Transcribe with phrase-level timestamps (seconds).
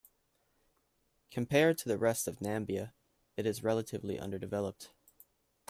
[1.29, 2.93] Compared to the rest of Namibia,
[3.37, 4.89] it is relatively underdeveloped.